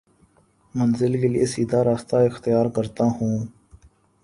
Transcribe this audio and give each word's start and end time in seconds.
منزل 0.75 1.13
کے 1.21 1.27
لیے 1.27 1.45
سیدھا 1.45 1.83
راستہ 1.83 2.15
اختیار 2.29 2.65
کرتا 2.75 3.05
ہوں 3.17 3.37